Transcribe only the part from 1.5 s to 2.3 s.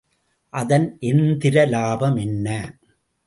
இலாபம்